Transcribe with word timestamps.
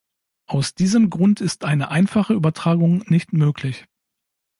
Aus 0.47 0.73
diesem 0.73 1.11
Grund 1.11 1.41
ist 1.41 1.63
eine 1.63 1.91
einfache 1.91 2.33
Übertragung 2.33 3.03
nicht 3.07 3.33
möglich. 3.33 3.85